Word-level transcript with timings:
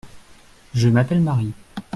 Je 0.73 0.87
m’appelle 0.89 1.21
Mary. 1.21 1.53